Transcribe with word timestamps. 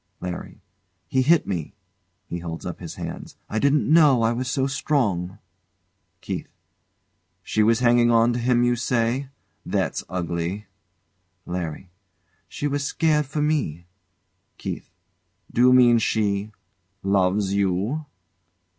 LARRY. 0.19 0.59
He 1.07 1.21
hit 1.21 1.45
me. 1.45 1.75
[He 2.25 2.39
holds 2.39 2.65
up 2.65 2.79
his 2.79 2.95
hands] 2.95 3.35
I 3.47 3.59
didn't 3.59 3.87
know 3.87 4.23
I 4.23 4.33
was 4.33 4.49
so 4.49 4.65
strong. 4.65 5.37
KEITH. 6.21 6.47
She 7.43 7.61
was 7.61 7.81
hanging 7.81 8.09
on 8.09 8.33
to 8.33 8.39
him, 8.39 8.63
you 8.63 8.75
say? 8.75 9.29
That's 9.63 10.03
ugly. 10.09 10.65
LARRY. 11.45 11.91
She 12.47 12.65
was 12.65 12.83
scared 12.83 13.27
for 13.27 13.43
me. 13.43 13.85
KEITH. 14.57 14.89
D'you 15.53 15.71
mean 15.71 15.99
she 15.99 16.51
loves 17.03 17.53
you? 17.53 18.07